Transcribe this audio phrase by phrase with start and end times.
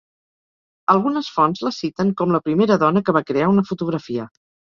[0.93, 4.29] Algunes fonts la citen com la primera dona que va crear una fotografia.